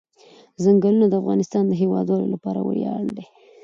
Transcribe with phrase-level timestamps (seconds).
[0.63, 3.25] ځنګلونه د افغانستان د هیوادوالو لپاره ویاړ دی.